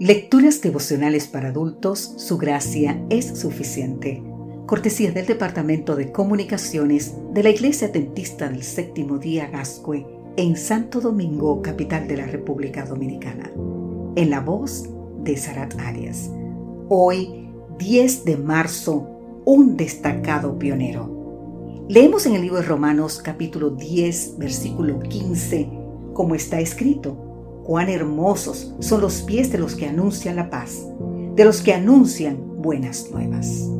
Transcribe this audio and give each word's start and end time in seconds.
Lecturas 0.00 0.60
devocionales 0.60 1.28
para 1.28 1.50
adultos, 1.50 2.14
su 2.16 2.36
gracia 2.36 3.00
es 3.10 3.38
suficiente. 3.38 4.24
Cortesía 4.66 5.12
del 5.12 5.24
Departamento 5.24 5.94
de 5.94 6.10
Comunicaciones 6.10 7.14
de 7.32 7.44
la 7.44 7.50
Iglesia 7.50 7.86
Dentista 7.86 8.48
del 8.48 8.64
Séptimo 8.64 9.18
Día 9.18 9.48
Gascue 9.50 10.04
en 10.36 10.56
Santo 10.56 11.00
Domingo, 11.00 11.62
capital 11.62 12.08
de 12.08 12.16
la 12.16 12.26
República 12.26 12.84
Dominicana. 12.84 13.52
En 14.16 14.30
la 14.30 14.40
voz 14.40 14.90
de 15.22 15.36
Sarat 15.36 15.78
Arias. 15.78 16.28
Hoy, 16.88 17.48
10 17.78 18.24
de 18.24 18.36
marzo, 18.36 19.08
un 19.44 19.76
destacado 19.76 20.58
pionero. 20.58 21.84
Leemos 21.88 22.26
en 22.26 22.34
el 22.34 22.42
libro 22.42 22.56
de 22.56 22.66
Romanos 22.66 23.20
capítulo 23.22 23.70
10, 23.70 24.38
versículo 24.38 24.98
15, 24.98 25.70
como 26.14 26.34
está 26.34 26.58
escrito 26.58 27.23
Cuán 27.64 27.88
hermosos 27.88 28.74
son 28.80 29.00
los 29.00 29.22
pies 29.22 29.50
de 29.50 29.56
los 29.56 29.74
que 29.74 29.86
anuncian 29.86 30.36
la 30.36 30.50
paz, 30.50 30.86
de 31.34 31.46
los 31.46 31.62
que 31.62 31.72
anuncian 31.72 32.60
buenas 32.60 33.10
nuevas. 33.10 33.70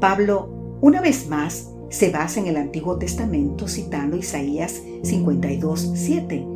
Pablo, 0.00 0.76
una 0.82 1.00
vez 1.00 1.26
más, 1.26 1.70
se 1.88 2.10
basa 2.10 2.40
en 2.40 2.46
el 2.46 2.58
Antiguo 2.58 2.98
Testamento 2.98 3.68
citando 3.68 4.18
Isaías 4.18 4.82
52, 5.02 5.92
7, 5.94 6.46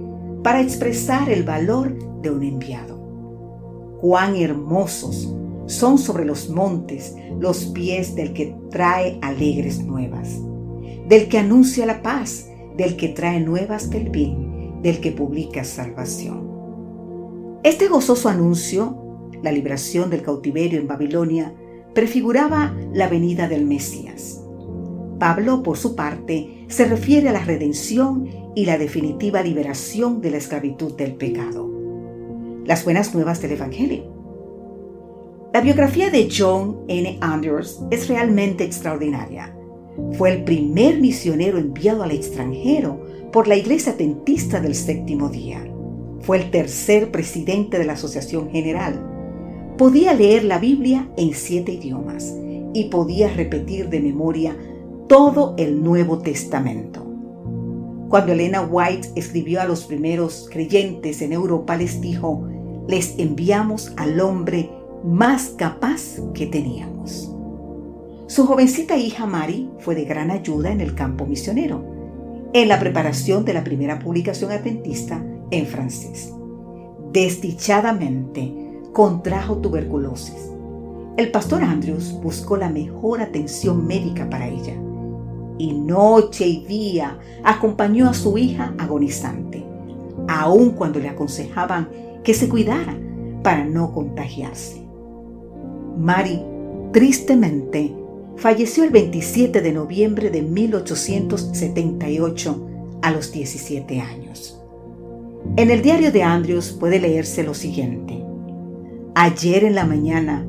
para 0.43 0.61
expresar 0.61 1.31
el 1.31 1.45
valor 1.45 2.21
de 2.21 2.31
un 2.31 2.43
enviado. 2.43 2.99
Cuán 4.03 4.37
hermosos 4.37 5.35
son 5.65 5.97
sobre 5.97 6.27
los 6.27 6.51
montes 6.51 7.17
los 7.41 7.65
pies 7.67 8.15
del 8.15 8.35
que 8.35 8.55
trae 8.71 9.19
alegres 9.23 9.83
nuevas, 9.83 10.39
del 11.09 11.29
que 11.29 11.39
anuncia 11.39 11.87
la 11.87 12.03
paz, 12.03 12.51
del 12.77 12.97
que 12.97 13.09
trae 13.09 13.41
nuevas 13.41 13.89
del 13.89 14.11
bien 14.11 14.54
del 14.85 15.01
que 15.01 15.11
publica 15.11 15.65
salvación. 15.65 17.59
Este 17.65 17.89
gozoso 17.89 18.29
anuncio, 18.29 19.31
la 19.43 19.51
liberación 19.51 20.11
del 20.11 20.23
cautiverio 20.23 20.79
en 20.79 20.87
Babilonia, 20.87 21.55
prefiguraba 21.95 22.77
la 22.93 23.09
venida 23.09 23.49
del 23.49 23.65
Mesías. 23.65 24.45
Pablo, 25.19 25.63
por 25.63 25.79
su 25.79 25.97
parte, 25.97 26.67
se 26.69 26.85
refiere 26.85 27.31
a 27.31 27.33
la 27.33 27.45
redención 27.45 28.29
y 28.55 28.67
la 28.67 28.77
definitiva 28.77 29.43
liberación 29.43 30.21
de 30.21 30.33
la 30.33 30.37
esclavitud 30.37 30.93
del 30.95 31.15
pecado. 31.15 31.71
Las 32.67 32.85
buenas 32.85 33.15
nuevas 33.15 33.41
del 33.41 33.53
Evangelio. 33.53 34.05
La 35.55 35.63
biografía 35.63 36.11
de 36.11 36.29
John 36.31 36.81
N. 36.89 37.17
Andrews 37.23 37.81
es 37.91 38.09
realmente 38.09 38.65
extraordinaria. 38.65 39.57
Fue 40.19 40.31
el 40.31 40.45
primer 40.45 41.01
misionero 41.01 41.57
enviado 41.57 42.03
al 42.03 42.11
extranjero 42.11 43.14
por 43.35 43.49
la 43.49 43.57
Iglesia 43.57 43.95
Adventista 43.95 44.61
del 44.61 44.77
Séptimo 44.77 45.29
Día. 45.29 45.59
Fue 46.21 46.37
el 46.37 46.53
tercer 46.53 47.11
presidente 47.11 47.81
de 47.81 47.85
la 47.85 47.95
Asociación 47.95 48.49
General. 48.49 49.75
Podía 49.77 50.15
leer 50.15 50.45
la 50.45 50.61
Biblia 50.61 51.09
en 51.17 51.35
siete 51.35 51.73
idiomas 51.73 52.33
y 52.75 52.85
podía 52.91 53.27
repetir 53.35 53.89
de 53.89 53.99
memoria 53.99 54.57
todo 55.09 55.57
el 55.59 55.83
Nuevo 55.83 56.19
Testamento. 56.19 57.05
Cuando 58.09 58.31
Elena 58.31 58.63
White 58.63 59.09
escribió 59.17 59.61
a 59.61 59.65
los 59.65 59.83
primeros 59.83 60.49
creyentes 60.49 61.21
en 61.21 61.33
Europa, 61.33 61.77
les 61.77 62.01
dijo, 62.01 62.47
les 62.87 63.19
enviamos 63.19 63.93
al 63.97 64.21
hombre 64.21 64.71
más 65.03 65.49
capaz 65.59 66.21
que 66.35 66.47
teníamos. 66.47 67.35
Su 68.29 68.47
jovencita 68.47 68.97
hija 68.97 69.27
Mari 69.27 69.71
fue 69.81 69.97
de 69.97 70.05
gran 70.05 70.31
ayuda 70.31 70.71
en 70.71 70.81
el 70.81 70.95
campo 70.95 71.27
misionero 71.27 71.94
en 72.55 72.69
la 72.69 72.79
preparación 72.79 73.45
de 73.45 73.53
la 73.53 73.65
primera 73.65 73.99
publicación 73.99 74.53
adventista 74.53 75.21
en 75.51 75.67
francés. 75.67 76.33
Desdichadamente 77.13 78.55
contrajo 78.93 79.59
tuberculosis. 79.59 80.53
El 81.17 81.33
pastor 81.33 81.65
Andrews 81.65 82.13
buscó 82.23 82.57
la 82.57 82.71
mejor 82.71 83.21
atención 83.21 83.87
médica 83.87 84.31
para 84.31 84.49
ella 84.49 84.75
y 85.59 85.73
noche 85.73 86.47
y 86.47 86.65
día 86.65 87.19
acompañó 87.43 88.09
a 88.09 88.15
su 88.15 88.39
hija 88.39 88.73
agonizante, 88.79 89.65
aun 90.29 90.71
cuando 90.71 91.01
le 91.01 91.09
aconsejaban 91.09 91.89
que 92.23 92.35
se 92.35 92.49
cuidara 92.49 92.97
para 93.43 93.65
no 93.65 93.93
contagiarse. 93.93 94.81
Mary, 95.99 96.41
tristemente, 96.93 97.95
falleció 98.37 98.85
el 98.85 98.91
27 98.91 99.61
de 99.61 99.73
noviembre 99.73 100.31
de 100.31 100.43
1878 100.43 102.69
a 103.03 103.11
los 103.11 103.33
17 103.33 104.01
años. 104.01 104.61
En 105.57 105.71
el 105.71 105.83
diario 105.83 106.11
de 106.11 106.23
Andrews 106.23 106.73
puede 106.73 106.99
leerse 107.01 107.43
lo 107.43 107.53
siguiente. 107.55 108.25
Ayer 109.15 109.65
en 109.65 109.75
la 109.75 109.85
mañana, 109.85 110.47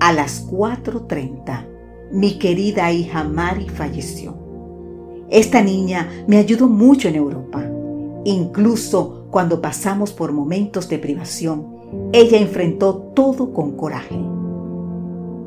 a 0.00 0.12
las 0.12 0.46
4.30, 0.48 1.66
mi 2.12 2.38
querida 2.38 2.92
hija 2.92 3.24
Mari 3.24 3.68
falleció. 3.68 4.36
Esta 5.28 5.60
niña 5.62 6.08
me 6.28 6.36
ayudó 6.38 6.68
mucho 6.68 7.08
en 7.08 7.16
Europa. 7.16 7.68
Incluso 8.24 9.26
cuando 9.30 9.60
pasamos 9.60 10.12
por 10.12 10.30
momentos 10.32 10.88
de 10.88 10.98
privación, 10.98 11.66
ella 12.12 12.38
enfrentó 12.38 12.94
todo 13.14 13.52
con 13.52 13.76
coraje 13.76 14.16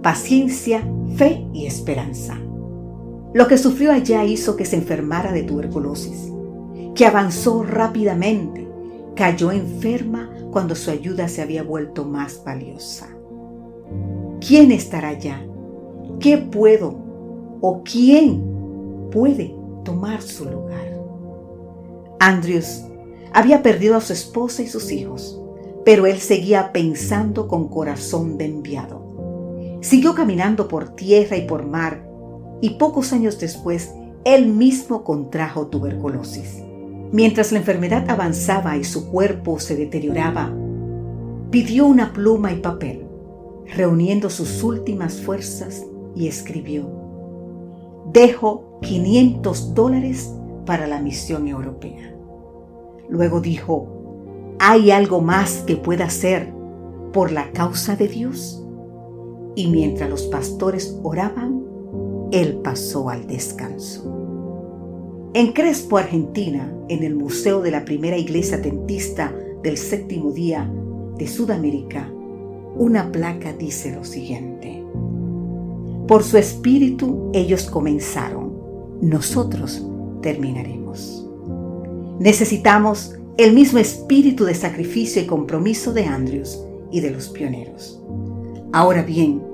paciencia, 0.01 0.83
fe 1.15 1.45
y 1.53 1.65
esperanza. 1.65 2.37
Lo 3.33 3.47
que 3.47 3.57
sufrió 3.57 3.91
allá 3.91 4.23
hizo 4.23 4.55
que 4.55 4.65
se 4.65 4.75
enfermara 4.75 5.31
de 5.31 5.43
tuberculosis, 5.43 6.31
que 6.95 7.05
avanzó 7.05 7.63
rápidamente, 7.63 8.67
cayó 9.15 9.51
enferma 9.51 10.29
cuando 10.51 10.75
su 10.75 10.89
ayuda 10.89 11.27
se 11.27 11.41
había 11.41 11.63
vuelto 11.63 12.05
más 12.05 12.43
valiosa. 12.43 13.07
¿Quién 14.39 14.71
estará 14.71 15.09
allá? 15.09 15.45
¿Qué 16.19 16.37
puedo 16.37 16.95
o 17.61 17.83
quién 17.83 18.43
puede 19.11 19.55
tomar 19.83 20.21
su 20.21 20.45
lugar? 20.45 20.97
Andrews 22.19 22.83
había 23.31 23.61
perdido 23.61 23.95
a 23.95 24.01
su 24.01 24.13
esposa 24.13 24.63
y 24.63 24.67
sus 24.67 24.91
hijos, 24.91 25.41
pero 25.85 26.07
él 26.07 26.17
seguía 26.17 26.71
pensando 26.71 27.47
con 27.47 27.69
corazón 27.69 28.37
de 28.37 28.45
enviado. 28.45 28.98
Siguió 29.81 30.13
caminando 30.13 30.67
por 30.67 30.89
tierra 30.95 31.37
y 31.37 31.45
por 31.45 31.65
mar 31.65 32.05
y 32.61 32.71
pocos 32.71 33.13
años 33.13 33.39
después 33.39 33.93
él 34.25 34.47
mismo 34.47 35.03
contrajo 35.03 35.67
tuberculosis. 35.67 36.61
Mientras 37.11 37.51
la 37.51 37.59
enfermedad 37.59 38.09
avanzaba 38.09 38.77
y 38.77 38.83
su 38.83 39.09
cuerpo 39.09 39.59
se 39.59 39.75
deterioraba, 39.75 40.53
pidió 41.49 41.87
una 41.87 42.13
pluma 42.13 42.51
y 42.51 42.57
papel, 42.57 43.07
reuniendo 43.65 44.29
sus 44.29 44.61
últimas 44.63 45.21
fuerzas 45.21 45.85
y 46.15 46.27
escribió, 46.27 46.87
dejo 48.11 48.79
500 48.81 49.73
dólares 49.73 50.31
para 50.65 50.85
la 50.85 50.99
misión 51.01 51.47
europea. 51.47 52.13
Luego 53.09 53.41
dijo, 53.41 54.55
¿hay 54.59 54.91
algo 54.91 55.21
más 55.21 55.63
que 55.65 55.77
pueda 55.77 56.05
hacer 56.05 56.53
por 57.11 57.31
la 57.31 57.51
causa 57.51 57.95
de 57.95 58.07
Dios? 58.07 58.63
Y 59.59 59.67
mientras 59.67 60.09
los 60.09 60.23
pastores 60.27 60.97
oraban, 61.03 61.65
él 62.31 62.61
pasó 62.63 63.09
al 63.09 63.27
descanso. 63.27 64.05
En 65.33 65.51
Crespo, 65.51 65.97
Argentina, 65.97 66.73
en 66.87 67.03
el 67.03 67.13
Museo 67.13 67.61
de 67.61 67.71
la 67.71 67.83
Primera 67.83 68.17
Iglesia 68.17 68.57
Dentista 68.57 69.35
del 69.61 69.75
Séptimo 69.75 70.31
Día 70.31 70.71
de 71.17 71.27
Sudamérica, 71.27 72.09
una 72.77 73.11
placa 73.11 73.51
dice 73.51 73.93
lo 73.93 74.05
siguiente. 74.05 74.81
Por 76.07 76.23
su 76.23 76.37
espíritu 76.37 77.29
ellos 77.33 77.65
comenzaron, 77.65 78.53
nosotros 79.01 79.85
terminaremos. 80.21 81.27
Necesitamos 82.21 83.13
el 83.35 83.51
mismo 83.51 83.79
espíritu 83.79 84.45
de 84.45 84.55
sacrificio 84.55 85.21
y 85.21 85.25
compromiso 85.25 85.91
de 85.91 86.05
Andrews 86.05 86.63
y 86.91 87.01
de 87.01 87.11
los 87.11 87.27
pioneros. 87.27 88.01
Ahora 88.71 89.01
bien, 89.01 89.48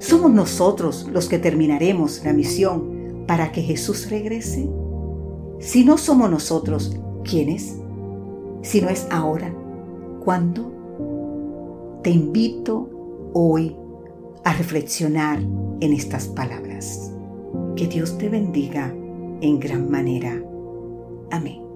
¿somos 0.00 0.32
nosotros 0.32 1.06
los 1.12 1.28
que 1.28 1.38
terminaremos 1.38 2.24
la 2.24 2.32
misión 2.32 3.24
para 3.28 3.52
que 3.52 3.62
Jesús 3.62 4.10
regrese? 4.10 4.68
Si 5.60 5.84
no 5.84 5.98
somos 5.98 6.28
nosotros, 6.30 6.96
¿quiénes? 7.22 7.76
Si 8.62 8.80
no 8.80 8.88
es 8.88 9.06
ahora, 9.10 9.54
¿cuándo? 10.24 10.72
Te 12.02 12.10
invito 12.10 12.88
hoy 13.34 13.76
a 14.44 14.52
reflexionar 14.54 15.38
en 15.80 15.92
estas 15.92 16.26
palabras. 16.28 17.12
Que 17.76 17.86
Dios 17.86 18.16
te 18.18 18.28
bendiga 18.28 18.92
en 19.40 19.60
gran 19.60 19.90
manera. 19.90 20.42
Amén. 21.30 21.69